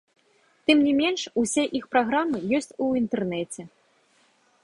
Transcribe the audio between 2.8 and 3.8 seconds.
у інтэрнэце.